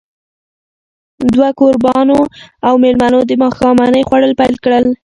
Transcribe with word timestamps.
دوه 1.33 1.49
کوربانو 1.59 2.19
او 2.67 2.73
مېلمنو 2.83 3.19
د 3.25 3.31
ماښامنۍ 3.43 4.03
خوړل 4.07 4.31
پيل 4.39 4.55
کړل. 4.63 4.85